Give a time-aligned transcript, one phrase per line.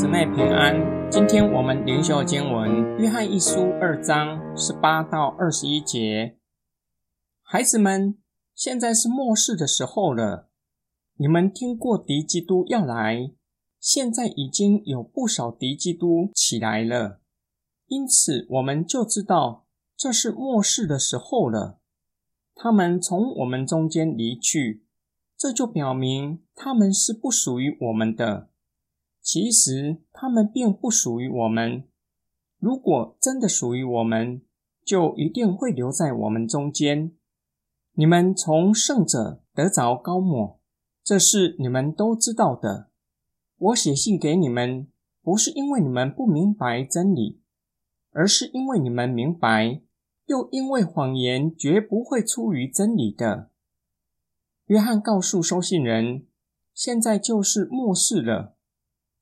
[0.00, 1.10] 姊妹平安。
[1.10, 6.38] 今天我们灵修经文《约翰一书》二章十八到二十一节。
[7.42, 8.16] 孩子们，
[8.54, 10.48] 现在是末世的时候了。
[11.18, 13.32] 你们听过敌基督要来，
[13.78, 17.20] 现在已经有不少敌基督起来了，
[17.86, 21.78] 因此我们就知道这是末世的时候了。
[22.54, 24.86] 他们从我们中间离去，
[25.36, 28.48] 这就表明他们是不属于我们的。
[29.32, 31.84] 其实他们并不属于我们。
[32.58, 34.42] 如果真的属于我们，
[34.84, 37.12] 就一定会留在我们中间。
[37.92, 40.58] 你们从圣者得着高抹，
[41.04, 42.90] 这是你们都知道的。
[43.58, 44.88] 我写信给你们，
[45.22, 47.40] 不是因为你们不明白真理，
[48.10, 49.80] 而是因为你们明白，
[50.26, 53.50] 又因为谎言绝不会出于真理的。
[54.66, 56.26] 约翰告诉收信人，
[56.74, 58.56] 现在就是末世了。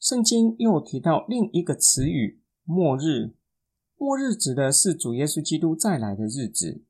[0.00, 3.34] 圣经又提到另一个词语“末日”。
[3.98, 6.84] 末日指的是主耶稣基督再来的日子。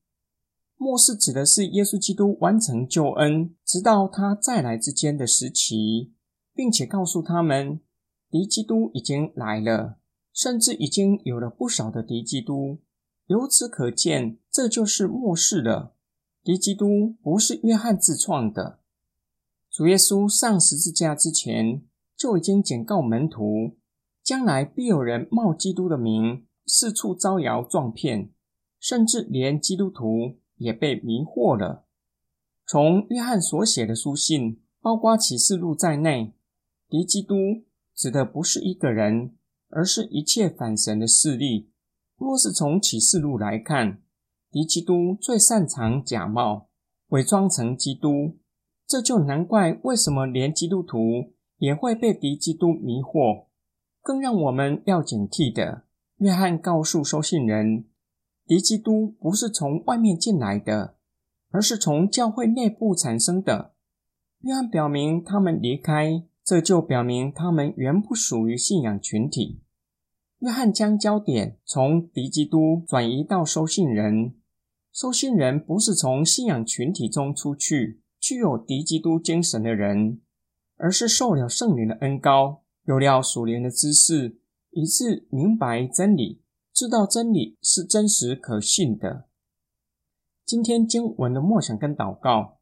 [0.76, 6.12] 末世指的是耶稣基督完成救恩，直到他再来之间的时期，
[6.54, 7.80] 并且告诉他们，
[8.30, 9.96] 敌基督已经来了，
[10.34, 12.78] 甚至已经有了不少的敌基督。
[13.26, 15.94] 由此可见，这就是末世了。
[16.44, 18.80] 敌基督不是约翰自创的。
[19.70, 21.82] 主耶稣上十字架之前。
[22.18, 23.76] 就已经警告门徒，
[24.24, 28.32] 将来必有人冒基督的名四处招摇撞骗，
[28.80, 31.86] 甚至连基督徒也被迷惑了。
[32.66, 36.34] 从约翰所写的书信，包括启示录在内，
[36.88, 37.36] 敌基督
[37.94, 39.36] 指的不是一个人，
[39.68, 41.70] 而是一切反神的势力。
[42.16, 44.02] 若是从启示录来看，
[44.50, 46.68] 敌基督最擅长假冒，
[47.10, 48.38] 伪装成基督，
[48.88, 51.32] 这就难怪为什么连基督徒。
[51.58, 53.44] 也会被敌基督迷惑。
[54.00, 55.84] 更让我们要警惕的，
[56.16, 57.84] 约翰告诉收信人，
[58.46, 60.96] 敌基督不是从外面进来的，
[61.50, 63.74] 而是从教会内部产生的。
[64.40, 69.60] 约翰表明他们离开，这就表明他们原不属于信仰群体。
[70.38, 74.36] 约翰将焦点从敌基督转移到收信人，
[74.92, 80.20] 收信人不是从信仰群体中出去，具有敌基督精神的人。
[80.78, 84.38] 而是受了圣灵的恩高，有了属灵的知识，
[84.70, 86.40] 以致明白真理，
[86.72, 89.26] 知道真理是真实可信的。
[90.46, 92.58] 今天经文的默想跟祷告，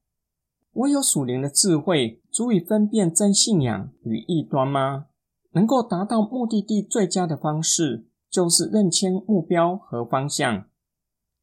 [0.73, 5.07] 我有属灵的智慧，足以分辨真信仰与异端吗？
[5.53, 10.67] 能够达到目的地最佳的方式，就是认清目标和方向。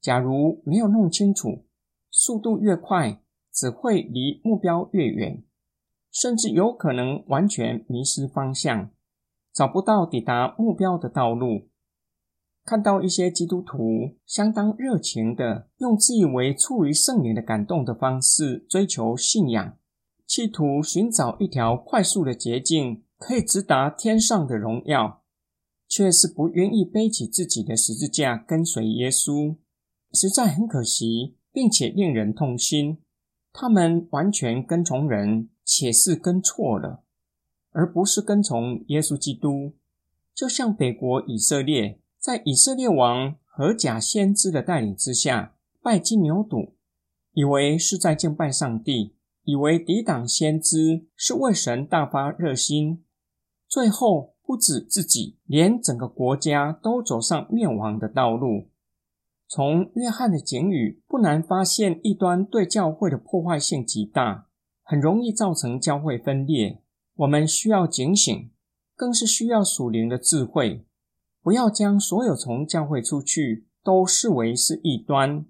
[0.02, 1.66] 假如没有弄清楚，
[2.12, 5.44] 速度越快，只会离目标越远。
[6.14, 8.92] 甚至有可能完全迷失方向，
[9.52, 11.68] 找不到抵达目标的道路。
[12.64, 19.76] 看到一些基督徒相当热情的，用自以为出于圣灵的感动的方式追求信仰，
[20.26, 25.24] 企图寻找一条快速的捷径，可以直达天上的荣耀，
[25.90, 29.58] 却是不愿意背起自己的十字架跟随耶稣，
[30.14, 33.00] 实在很可惜，并且令人痛心。
[33.52, 35.50] 他们完全跟从人。
[35.64, 37.04] 且是跟错了，
[37.72, 39.74] 而不是跟从耶稣基督。
[40.34, 46.72] 就像北国以色列，在以色列王和假先知的带领之下，拜金牛犊，
[47.34, 49.14] 以为是在敬拜上帝，
[49.44, 53.04] 以为抵挡先知是为神大发热心，
[53.68, 58.70] 最后不止自己，连整个国家都走上灭亡的道路。
[59.48, 64.48] 从约翰的警语，不难发现异端对教会的破坏性极大。
[64.84, 66.82] 很容易造成教会分裂，
[67.16, 68.52] 我们需要警醒，
[68.96, 70.86] 更是需要属灵的智慧，
[71.42, 75.46] 不要将所有从教会出去都视为是异端。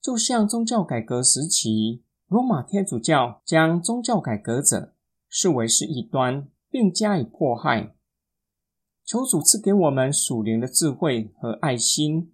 [0.00, 4.94] 就像宗教改革时期，罗马天主教将宗教改革者
[5.28, 7.94] 视为是异端，并加以迫害。
[9.04, 12.32] 求主赐给我们属灵的智慧和爱心，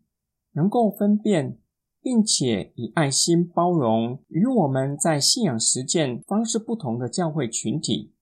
[0.52, 1.58] 能够分辨。
[2.06, 8.12] 并且以爱心包容与我们在信仰实践方式不同的教会群体，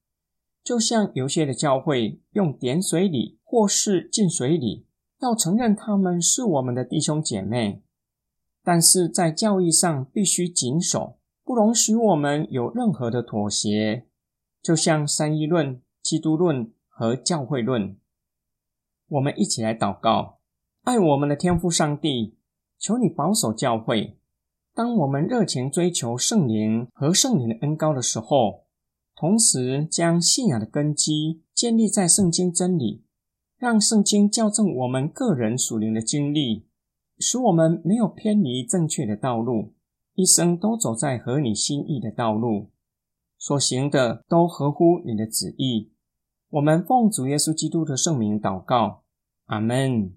[0.63, 4.87] 就像有些的教会用点水礼或是浸水礼，
[5.21, 7.83] 要承认他们是我们的弟兄姐妹，
[8.63, 14.07] 但是在教义上必须谨守，不容许我们有任何的妥协。
[14.63, 17.99] 就像三一论、基督论和教会论，
[19.09, 20.39] 我们一起来祷告，
[20.85, 22.39] 爱我们的天父上帝。
[22.85, 24.19] 求你保守教会。
[24.75, 28.67] 当我们热情追求圣灵和圣灵的恩高的时候，
[29.17, 33.03] 同时将信仰的根基建立在圣经真理，
[33.57, 36.67] 让圣经校正我们个人属灵的经历，
[37.19, 39.73] 使我们没有偏离正确的道路，
[40.13, 42.69] 一生都走在合你心意的道路，
[43.39, 45.91] 所行的都合乎你的旨意。
[46.51, 49.05] 我们奉主耶稣基督的圣名祷告，
[49.47, 50.13] 阿门。